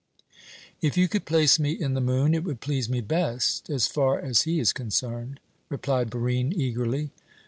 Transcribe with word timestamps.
"If 0.81 0.97
you 0.97 1.07
could 1.07 1.25
place 1.25 1.59
me 1.59 1.73
in 1.73 1.93
the 1.93 2.01
moon, 2.01 2.33
it 2.33 2.43
would 2.43 2.59
please 2.59 2.89
me 2.89 3.01
best, 3.01 3.69
as 3.69 3.85
far 3.85 4.17
as 4.19 4.41
he 4.41 4.59
is 4.59 4.73
concerned," 4.73 5.39
replied 5.69 6.09
Barine 6.09 6.51
eagerly. 6.51 7.11